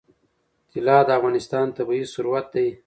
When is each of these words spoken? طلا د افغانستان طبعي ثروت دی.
طلا 0.71 0.97
د 1.07 1.09
افغانستان 1.19 1.67
طبعي 1.77 2.03
ثروت 2.13 2.45
دی. 2.53 2.67